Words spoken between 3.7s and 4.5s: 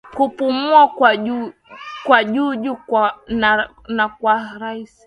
na kwa